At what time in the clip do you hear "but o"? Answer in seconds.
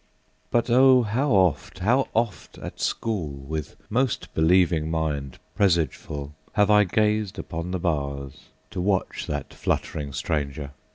0.49-1.03